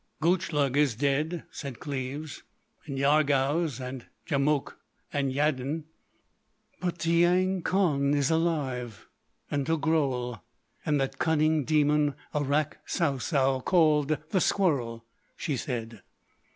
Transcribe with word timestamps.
"Gutchlug 0.19 0.75
is 0.77 0.95
dead," 0.95 1.43
said 1.51 1.79
Cleves, 1.79 2.41
"—and 2.87 2.97
Yarghouz 2.97 3.79
and 3.79 4.07
Djamouk, 4.25 4.73
and 5.13 5.31
Yaddin." 5.31 5.83
"But 6.79 6.97
Tiyang 6.97 7.61
Khan 7.63 8.15
is 8.15 8.31
alive, 8.31 9.05
and 9.51 9.67
Togrul, 9.67 10.41
and 10.83 10.99
that 10.99 11.19
cunning 11.19 11.65
demon 11.65 12.15
Arrak 12.33 12.77
Sou 12.87 13.19
Sou, 13.19 13.61
called 13.61 14.17
The 14.31 14.41
Squirrel," 14.41 15.05
she 15.37 15.55
said. 15.55 16.01